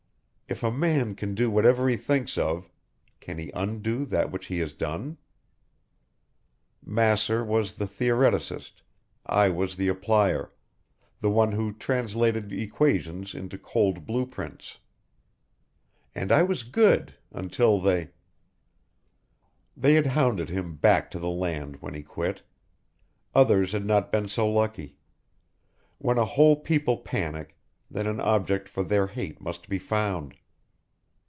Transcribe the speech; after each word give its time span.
If 0.53 0.63
a 0.63 0.69
man 0.69 1.15
can 1.15 1.33
do 1.33 1.49
whatever 1.49 1.87
he 1.87 1.95
thinks 1.95 2.37
of 2.37 2.69
can 3.21 3.37
he 3.37 3.51
undo 3.53 4.03
that 4.07 4.31
which 4.31 4.47
he 4.47 4.59
has 4.59 4.73
done?_ 4.73 5.15
_Masser 6.85 7.45
was 7.45 7.75
the 7.75 7.85
theoreticist 7.87 8.81
I 9.25 9.47
was 9.47 9.77
the 9.77 9.87
applier, 9.87 10.49
the 11.21 11.29
one 11.29 11.53
who 11.53 11.71
translated 11.71 12.51
equations 12.51 13.33
into 13.33 13.57
cold 13.57 14.05
blueprints. 14.05 14.79
And 16.13 16.33
I 16.33 16.43
was 16.43 16.63
good 16.63 17.15
until 17.31 17.79
they..._ 17.79 18.07
They 19.77 19.93
had 19.93 20.07
hounded 20.07 20.49
him 20.49 20.75
back 20.75 21.09
to 21.11 21.17
the 21.19 21.29
land 21.29 21.77
when 21.81 21.93
he 21.93 22.03
quit. 22.03 22.43
Others 23.33 23.71
had 23.71 23.85
not 23.85 24.11
been 24.11 24.27
so 24.27 24.51
lucky. 24.51 24.97
When 25.97 26.17
a 26.17 26.25
whole 26.25 26.57
people 26.57 26.97
panic 26.97 27.55
then 27.89 28.05
an 28.05 28.19
object 28.19 28.67
for 28.67 28.83
their 28.83 29.07
hate 29.07 29.39
must 29.39 29.69
be 29.69 29.79
found. 29.79 30.35